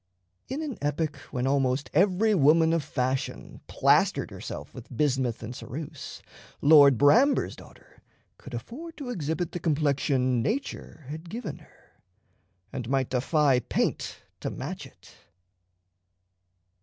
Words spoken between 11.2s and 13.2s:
given her, and might